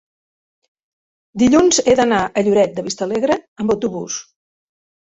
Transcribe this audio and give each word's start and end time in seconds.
Dilluns 1.43 1.83
he 1.83 1.95
d'anar 2.01 2.23
a 2.25 2.45
Lloret 2.49 2.77
de 2.81 2.89
Vistalegre 2.89 3.39
amb 3.43 3.77
autobús. 3.79 4.19